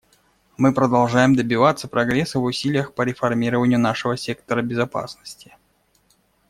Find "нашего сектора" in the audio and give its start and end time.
3.77-4.63